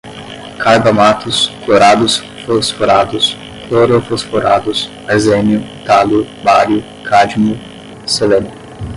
carbamatos, 0.57 1.51
clorados, 1.63 2.23
fosforados, 2.47 3.37
clorofosforados, 3.69 4.89
arsênio, 5.07 5.61
tálio, 5.85 6.25
bário, 6.43 6.83
cádmio, 7.07 7.55
selênio 8.07 8.51